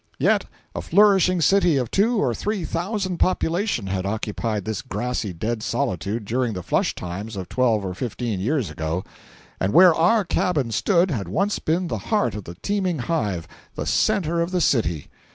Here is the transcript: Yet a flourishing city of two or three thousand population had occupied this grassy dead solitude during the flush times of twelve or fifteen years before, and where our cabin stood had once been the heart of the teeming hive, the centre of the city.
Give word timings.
Yet 0.17 0.45
a 0.73 0.81
flourishing 0.81 1.41
city 1.41 1.77
of 1.77 1.91
two 1.91 2.17
or 2.17 2.33
three 2.33 2.65
thousand 2.65 3.19
population 3.19 3.85
had 3.85 4.03
occupied 4.03 4.65
this 4.65 4.81
grassy 4.81 5.31
dead 5.31 5.61
solitude 5.61 6.25
during 6.25 6.53
the 6.53 6.63
flush 6.63 6.95
times 6.95 7.35
of 7.35 7.47
twelve 7.49 7.85
or 7.85 7.93
fifteen 7.93 8.39
years 8.39 8.69
before, 8.73 9.03
and 9.59 9.73
where 9.73 9.93
our 9.93 10.25
cabin 10.25 10.71
stood 10.71 11.11
had 11.11 11.27
once 11.27 11.59
been 11.59 11.87
the 11.87 11.99
heart 12.09 12.33
of 12.33 12.45
the 12.45 12.55
teeming 12.63 12.97
hive, 12.97 13.47
the 13.75 13.85
centre 13.85 14.41
of 14.41 14.49
the 14.49 14.59
city. 14.61 15.07